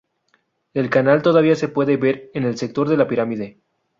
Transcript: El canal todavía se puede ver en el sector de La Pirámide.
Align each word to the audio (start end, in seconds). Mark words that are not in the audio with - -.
El 0.73 0.89
canal 0.89 1.21
todavía 1.21 1.53
se 1.55 1.67
puede 1.67 1.95
ver 1.95 2.31
en 2.33 2.45
el 2.45 2.57
sector 2.57 2.89
de 2.89 2.97
La 2.97 3.07
Pirámide. 3.07 3.59